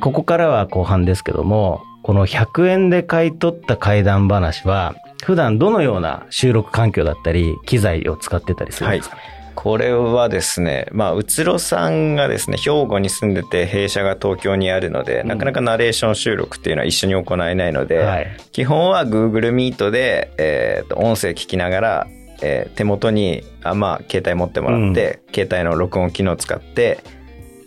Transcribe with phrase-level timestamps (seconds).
[0.00, 9.16] ここからは後半ですけども、この100円で買い取った怪談話は、普段どのような収録環境だったり、機材を使ってたりするんですか？
[9.16, 9.30] ね、はい。
[9.56, 22.06] これはですね、まあ、うつろさんがですね、兵庫に住んでて、弊社が東京にあるので、うん、なかなかナレーション収録っていうのは一緒に行えないので、はい、基本は Google Meet で、えー、と音声聞きながら、
[22.40, 27.00] えー、手元に、あまあ、携帯持ってもらって、うん、携帯の録音機能を使って、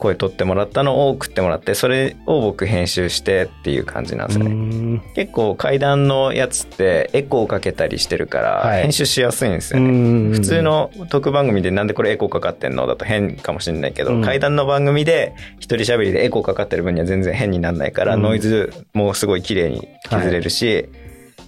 [0.02, 5.02] 声取ってもらったのを送ってもらって、それを僕編集してっていう感じなんですね。
[5.16, 10.34] 結構階段のやつってエコーかけたりしてるから、編集しやすいんですよね。
[10.34, 20.89] 普通の特番組でなんでこれエコーかかってんのだと変かもしれないけど、階段の番組で一人喋りでエコーかかってる分には全然変にならないから、ノイズもすごい綺麗に削れるし、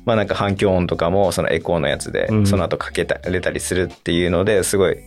[0.05, 4.97] まあなんか反響音とかもそのエコーのやつでその後かけたれたりするっていうのですごい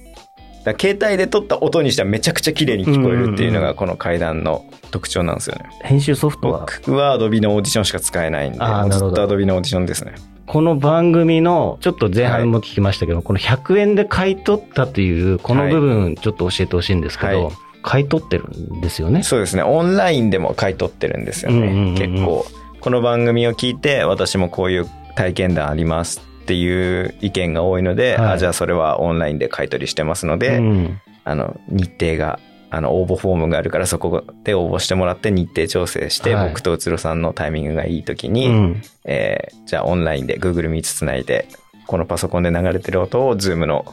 [0.72, 5.70] だ携帯で撮った音にしてはめちゃくちゃ綺麗に聞こえるっていうのがこの階段の特徴なんですよね。
[5.82, 6.60] 編集ソフトは？
[6.60, 8.68] 僕は Adobe のオーディションしか使えないんで、ずっ
[9.12, 10.14] と Adobe のオーディションですね。
[10.46, 19.22] この番組の、ちょっと前半も聞きましたけど、はい、この100円で買い取ったという、この部分、ちょっと教えてほしいんですけど、はい、買い取ってるんですよね？
[19.22, 19.62] そうですね。
[19.62, 21.94] オンラインでも買い取ってるんですよね。
[21.98, 22.46] 結構。
[22.80, 32.38] この番組を聞いて、私もこういう体験談ありますっていう意見が多いので、はい、あじゃあそれはオンラインで買い取りしてますので、うん、あの、日程が、
[32.70, 41.48] あの、応募フォームがあるからそこで応募してもらって日程調整して、はい、僕とうつろさんのタイミングがいい時に、うん、えー、じゃあオンラインで Google Meet つないで、
[41.88, 43.92] このパソコンで流れてる音を Zoom の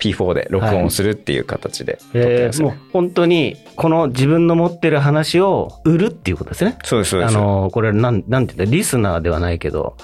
[0.00, 6.76] P4 で録音するっていう形で、はい、えー、もう本当に、この自分の持ってる話を売るっていうことですね。
[6.82, 7.36] そうです、そうです。
[7.36, 9.96] あの、これなん、なんて言ったリスナーではないけど、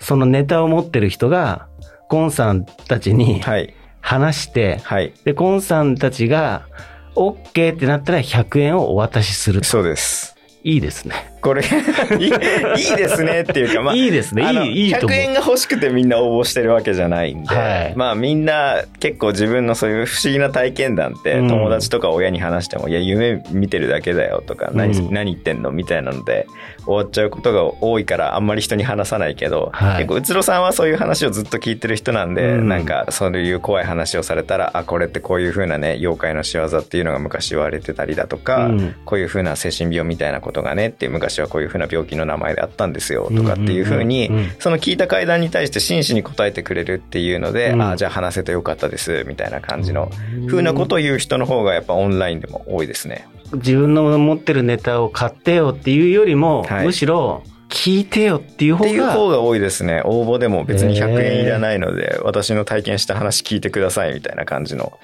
[0.00, 1.68] そのネタを持ってる人が、
[2.08, 6.66] ゴンさんたちに、はい、話して、はい、で、コンさんたちが、
[7.14, 9.64] OK ってなったら100円をお渡しする。
[9.64, 10.36] そうです。
[10.62, 11.37] いいですね。
[11.40, 14.42] これいい、ですねっていうか、まあ、いいですね。
[14.52, 15.18] いい、いいと思う。
[15.18, 26.46] 100円が欲しくてみんな応募してるわけじゃないんで、はい、まあみんな結構自分のそういう不思議な体験談って友達とか親に話しても、うん、いや、夢見てるだけだよとか、何、うん、何言ってんのみたいなので
[26.84, 38.70] 終わっちゃうことが多いからあんまり人に話さないけど、はい、結構うつろさんはそういう話をずっと聞いてる人なんで、うん、なんかそういう怖い話をされたら、あ、これってこういう風なね、妖怪の仕業っていうのが昔言われてたりだとか、
[39.04, 50.10] こういう風な精神病みたいなことがねって昔はこういう風な病気の名前であったんですよとかっていうふうに、その聞いた会談に対して真摯に答えてくれるっていうので、ああ、じゃあ話せてよかったですみたいな感じの
[50.46, 53.28] ふうなことを言う人の方がやっぱオンラインでも多いですね。
[53.52, 58.90] 自分の持ってるネタを買ってよっていうよりも、はい、むしろ、聞いてよっていう方が。
[58.90, 60.02] っていう方が多いですね。
[60.04, 64.98] 応募でも別に100円いらないので、私の体験した話聞いてくださいみたいな感じの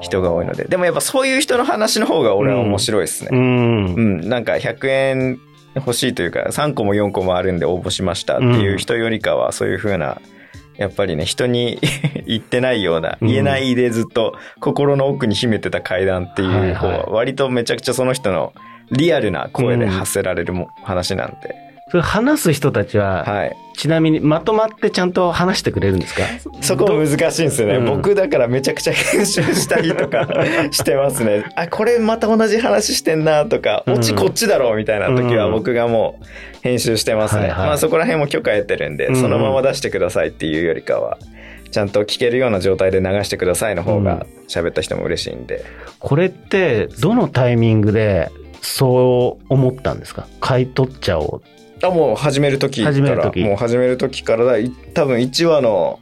[0.00, 0.64] 人が多いので。
[0.64, 3.30] でもやっぱそういう人の話の方が俺は面白いですね。
[3.32, 3.94] うん。
[3.94, 5.40] うん、なんか100円
[5.74, 10.20] 欲しいというか、3個も4個もあるんで応募しましたっていう人よりかは、そういうふうな、
[10.76, 11.78] やっぱりね、人に
[12.26, 18.52] 言ってないような、言えないでずっと心の奥に秘めてた階段っていう方は、割とめちゃくちゃその人の
[18.90, 21.69] リアルな声で発せられるも、話なんで。
[21.90, 26.22] それ話す人たちは、はい、ちなみにまとまってちゃんと話してくれるんですか？
[26.60, 30.28] そこ難しいんですよね、うん、僕だからめちゃくちゃ編集したりとか
[30.70, 31.44] してますね。
[31.56, 36.24] あ、これまた同じ話してんなとか、オチこっちだろうみたいな時は僕がもう
[36.62, 37.48] 編集してますね。
[37.48, 41.18] まあそこら辺も許可得てるんで、そのまま出してくださいっていうよりかは。
[41.70, 45.62] ちゃんと聞けるような状態で流してくださいの方が喋った人も嬉しいんで、うん、
[46.00, 48.28] これってどのタイミングで
[48.62, 50.26] そう思ったんですか？
[50.40, 53.32] 買い取っちゃおうあ、もう始める時から。
[53.34, 54.52] もう始める時からだ。
[54.94, 55.98] 多分1話の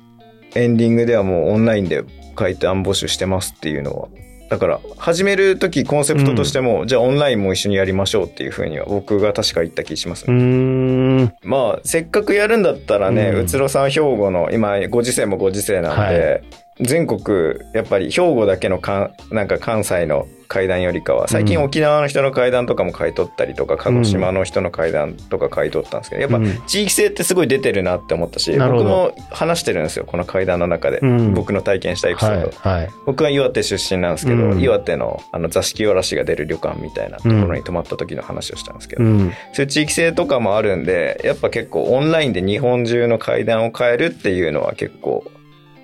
[0.55, 2.03] エンディングではもうオンラインで
[2.39, 4.09] 書いて案募集してますっていうのは。
[4.51, 11.35] だから、始める時コンセプトとしても、うん、じゃあオンラインも一緒にやりましょうっていうふうには僕が確か言った気しますね。
[11.43, 16.43] まあ、せっかくやるんだったらね、うつろさん兵庫の、今、ご時世もご時世なんで、はい
[16.81, 31.01] 全国、やっぱり兵庫だけのかなんか関西の階段よりかは、最近沖縄の人の階段とかも買い取ったりとか、鹿児島の人の階段とか買い取ったんですけど、やっぱ地域性ってすごい出てるなって思ったし、僕も話してるんですよ、この階段の中で。
[31.35, 32.51] 僕の体験したエピソード。
[32.57, 39.33] はいはい、僕は岩手出身なんですけど、岩手のあの座敷わらしが出る旅館みたいなところに泊まった時の話をしたんですけど、そうい
[39.65, 45.25] う地域性とかもあるんで、やっぱ結構オンラインで日本中の階段を変えるっていうのは結構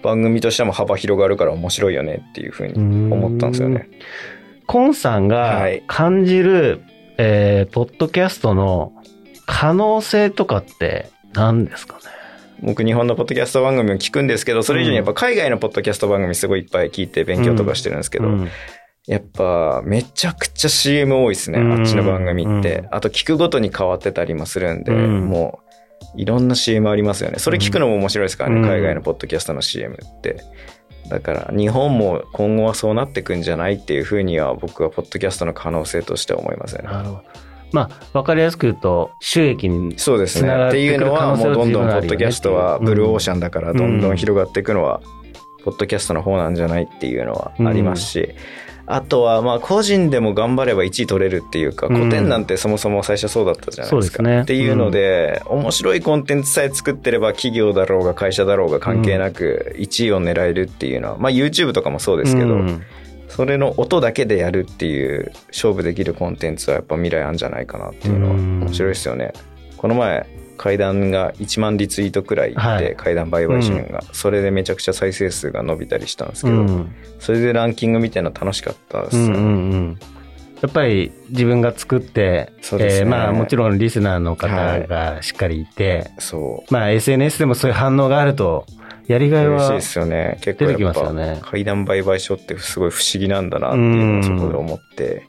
[0.04, 2.74] 番組としても幅広がるから面白いよねっていうふうに
[3.12, 3.88] 思ったんですよね。
[4.66, 6.80] コンさんが感じる、はい、
[7.18, 8.92] えー、ポッドキャストの
[9.46, 12.02] 可能性とかって何ですかね？
[12.62, 18.48] 僕日本のポッドキャスト番組を聞くんですけど、それ以上にやっぱ海外のポッドキャスト番組すごいいっぱい聞いて勉強とかしてるんですけど、うんうん
[19.06, 21.58] やっぱ、めちゃくちゃ CM 多いですね。
[21.58, 22.88] あっちの番組って。
[22.90, 25.63] あと、聞くごとに変わってたりもするんで、もう、
[26.16, 27.38] いろんな CM ありますよね。
[27.38, 30.36] それ聞くのも面白いですからね、海外のポッドキャストの CM って。
[31.08, 36.88] だから、日本も今後はそうなってくんじゃないっていうふうには、僕はポッドキャストの可能性として思いますよね。
[37.72, 40.68] まあ、わかりやすく言うと、収益にそうですね。
[40.68, 45.00] っていうのは、もうどんどんポッドキャストはブルーオーシャンだから、どんどん広がっていくのは、
[45.64, 48.34] ポッドキャストの方なんじゃないっていうのはありますし、
[48.86, 54.22] あとは、まあ、個人でも頑張れば1位取れるっていうか、古典なんてそもそも最初そうだったじゃないですか。
[54.22, 62.82] うん、ね、っていうので、うん、面白いコンテンツさえ作ってれば、企業だろうが会社だろうが関係なく、1位を狙えるっていうのは、まあ、YouTube とかもそうですけど、うん、
[63.28, 69.32] それの音だけでやるっていう勝負できるコンテンツはやっぱ未来あるんじゃないかなっていうのは面白いですよね。
[69.78, 79.24] この前、階段が1万リツイートくらいで、はい、階段売買支援が、うん、それでめちゃくちゃ再生数が伸びたりしたんですけど、うん、それでランキング見てるの楽しかったですね。
[79.26, 79.98] うんうんうん
[80.62, 86.72] やっぱり自分が作って、ねえー、まあもちろんリスナーの方がしっかりいて、はい、そう。
[86.72, 88.64] まあ SNS でもそういう反応があると、
[89.06, 90.38] やりがいは嬉しいですよね。
[90.40, 91.38] 結構出てきますよね。
[91.42, 95.26] 階段売買所ってすごい不思議なんだなっていうのをそこで思って、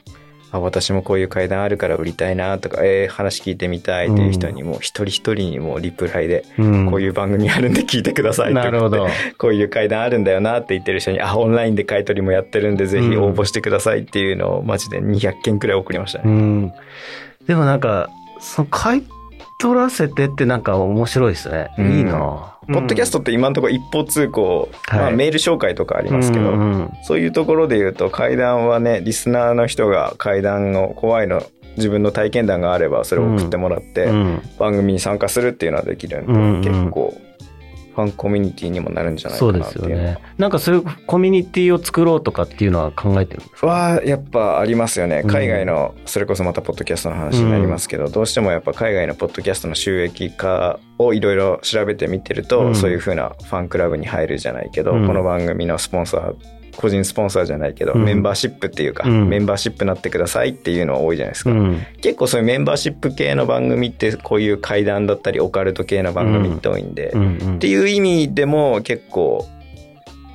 [0.52, 6.66] あ、私もこういう階段あるから売りたいなとか、えー、話聞いてみたいっていう人にも、一人一人にもリプライで、こう
[7.02, 8.98] いう番組あるんで聞いてくださいって言って、
[9.38, 16.24] こういう階段あるんだよなって言ってる人に、あ、オンラインで買い取りもやってるんで、ぜひ応募してくださいっていうのを、マジで200件くらい送りましたね。
[16.26, 16.72] うん、
[17.46, 18.10] でもなんか、
[18.40, 19.02] その買い
[19.58, 21.70] 取らせてってなんか面白いですね。
[21.78, 22.56] いいな。
[22.68, 31.42] ポッドキャストって今のところ一方通行、はい、まあ、メール紹介とかありますけど、うんうん、そういうところで言うと階段はね、リスナーの人が階段の怖いの、
[31.76, 34.08] 自分の体験談があればそれを送ってもらって、
[34.58, 37.14] 番組に参加するっていうのはできるんで、うんうん、結構
[37.96, 39.64] ファンコミュニティにもなるんじゃないかなっていう。
[39.64, 40.18] そうですよね。
[40.36, 43.66] なんかそういうコミュニティを作ろうとかっていうのは考えてるんですか？
[43.66, 45.24] は、やっぱありますよね。
[45.26, 56.34] 海外の、それこそまたポッドキャストの話になりますけど、うん、どうしてもやっぱ海外のポッドキャストの収益化をいろいろ調べてみてると、うん、そういうふうなファンクラブに入るじゃないけど、うん、この番組のスポンサー
[56.76, 69.46] 個人スポンサーじゃないけど、うん、メンバーシップっていうか、うん、メンバーシップなってくださいっていうのは多いじゃないですか、うん、結構そういうメンバーシップ系の番組ってこういう怪談だったりオカルト系の番組って多いんで、っていう意味でも結構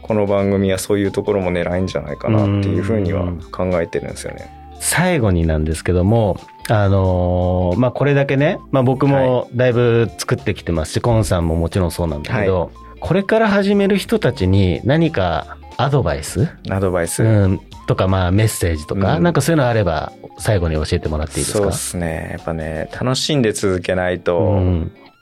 [0.01, 4.51] この番組はそういうところも狙いんじゃないかなっていうふうには考えてるんですよね。
[4.81, 6.37] 最後になんですけども、
[6.67, 16.47] あのー、まあ、これだけね、まあ、僕もだいぶ作ってきてますし、はい、コンさんももちろんそうなんだけど、はい、これから始める人たちに何かアドバイス？
[16.69, 21.57] アドバイス、うん、とか、まあ、メッセージとか、うん、なんかそういうのあれば、最後に教えてもらっていいですか？
[21.59, 22.29] そうですね。
[22.31, 24.59] やっぱね、楽しんで続けないと、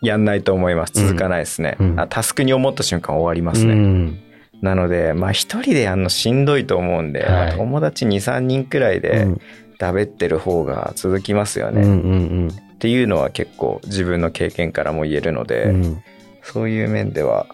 [0.02, 0.94] やんないと思います。
[0.94, 1.78] 続かないですね。
[1.80, 3.74] うん、タスクに思った瞬間終わりますね。
[3.74, 4.20] うん、
[4.62, 9.28] なので、まあ一人でやるのしんどいと思うんで、はい、友達2、3人くらいで、
[9.78, 12.50] だべってる方が続きますよね。
[12.50, 15.74] っていうのは結構自分の経験からも言えるので、
[16.44, 17.48] そういう面では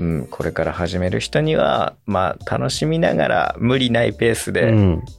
[0.00, 4.72] うん、これから始める人には、まあ、楽しみながら無理ないペースで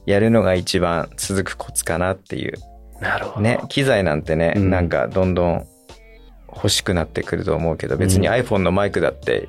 [0.06, 2.54] やるのが一番続くコツかなっていう。
[3.00, 3.40] なるほど。
[3.42, 5.66] ね、機材なんてね、うん、なんかどんどん
[6.48, 9.48] 欲しくなってくると思うけど、別に iPhone のマイクだって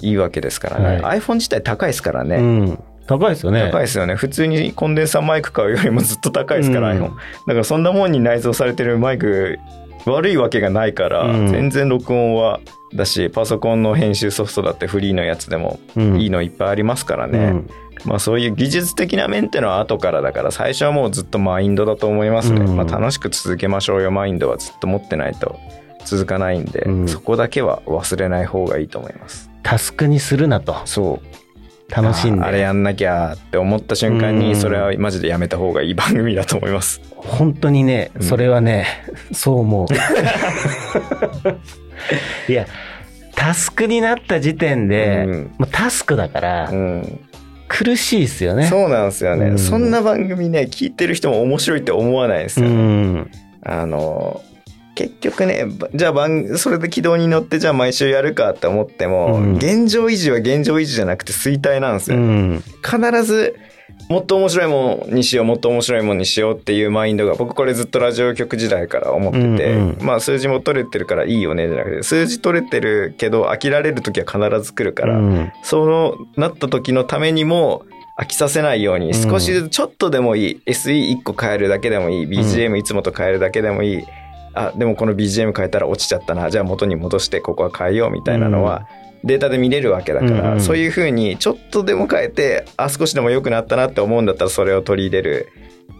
[0.00, 1.00] いいわけですからね。
[1.00, 2.36] はい、iPhone 自体高いですからね。
[2.36, 3.70] うん高いですよね。
[3.70, 4.16] 高いですよね。
[4.16, 7.10] 普通にコンデンサーマイク買うよりもずっと高いですから、うん、iPhone。
[7.10, 9.60] だからそんなもんに内蔵されてるマイク
[10.06, 12.60] 悪いわけがないから、うん、全然録音は
[12.94, 17.70] だしパソコンの編集ソフトだってフリーのやつでもいいのいっぱいありますからね、うん、
[18.04, 24.10] まあそういう技術的な面ってのは後からだから最初はもうずっとマインドだと思いますね、うん、まあ、楽しく続けましょうよ。
[24.10, 25.58] マインドはずっと持ってないと
[26.04, 29.50] 続かないんで、うん、そこだけは忘れない方がいいと思います。
[29.62, 30.76] タスクにするなと。
[30.84, 31.35] そう
[31.88, 32.42] 楽しんで。
[32.42, 37.00] あれやんなきゃって思った瞬間にそれはマジでやめた方がいい番組だと思います。
[37.14, 38.86] 本当にねそれはね、
[39.32, 39.86] そう思う。
[42.50, 42.66] いや
[43.34, 47.20] タスクになった時点で、うん、もうタスクだから、うん、
[47.68, 48.66] 苦しいですよね。
[48.66, 53.26] そうなんですよね、うん、そんな番組ね、聞いてる人も面白いって思わないですよ、ね、
[53.62, 54.40] あの、
[54.96, 62.18] 結局ね、じゃあ番、それで軌道に乗ってじゃあ毎週やるかって思っても、現状維持は現状維持じゃなくて衰退なんですよ。
[62.82, 63.54] 必ず、
[64.08, 77.84] もっと面白いもんにしよう、もっと面白いもんにしようっていうマインドが、僕これずっとラジオ局時代から思ってて、うんうん、まあ数字も取れてるからいいよねじゃなくて、数字取れてるけど飽きられる時は必ず来るから、うん、そうなった時のためにも、
[78.18, 84.04] 飽きさせないように、少しずつちょっとでもいい、SE1 個変えるだけでもいい、BGM いつもと変えるだけでもいい、
[84.56, 88.88] あ、でもこの BGM 変えたら落ちちゃったな、じゃあ元に戻してここは変えようみたいなのは、
[89.24, 95.48] データで見れるわけだから、うんうん、そういうふうにちょっとでも変えて、あ、少しでも良くなったなって思うんだったらそれを取り入れる。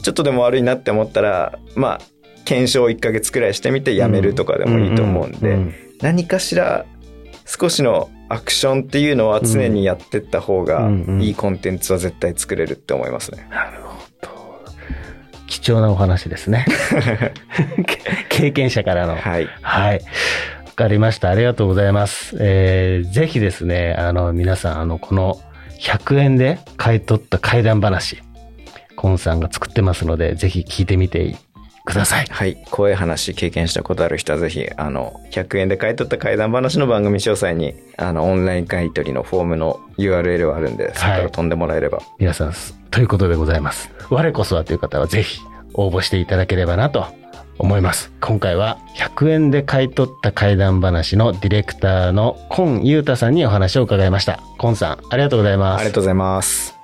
[0.02, 2.00] ちょっとでも悪いなって思ったら、まあ、
[2.44, 5.58] 検証1ヶ月くらいしてみてやめるとかでもいいと思うんで、
[6.00, 6.86] 何かしら
[7.44, 10.88] 少しのアクションっていうのは常にやってった方が
[11.20, 13.46] いいコンテンツは絶対作れるって思いますね。
[13.50, 13.86] なるほど。
[15.66, 16.64] 貴重なお話ですね。
[18.30, 19.16] 経験者からの。
[19.16, 19.49] はい。
[19.62, 20.00] はい。
[20.64, 21.28] わかりました。
[21.28, 22.37] ありがとうございます。
[22.38, 25.40] えー、ぜひですね、あの、皆さん、あの、この
[25.80, 28.23] 100円で買い取った怪談話、
[28.94, 31.35] コンさんが作ってますので、ぜひ聞いてみて
[31.85, 32.26] ください。
[32.30, 32.56] はい。
[32.70, 41.99] 怖い話経験したことある人はぜひ、あの、100円で買い取った怪談話の番組詳細に、あの、オンライン買い取りのフォームの URL はあるんで、そこから飛んでもらえれば。
[42.20, 42.52] 皆さん、
[42.92, 43.90] ということでございます。
[44.11, 45.40] 我こそはという方はぜひ
[45.75, 47.06] 応募していただければなと
[47.58, 48.12] 思います。
[48.20, 54.40] 今回は100円で買い取った怪談話のディレクターのコンユータさんにお話を伺いました。
[54.58, 55.80] コンさん、ありがとうございます。
[55.80, 56.75] ありがとうございます。